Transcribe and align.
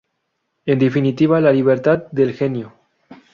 En 0.65 0.79
definitiva: 0.79 1.39
la 1.39 1.51
libertad 1.51 2.07
del 2.11 2.33
genio. 2.33 2.73